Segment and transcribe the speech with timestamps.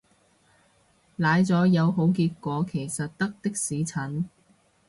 [1.17, 4.27] 奶咗有好結果其實得的士陳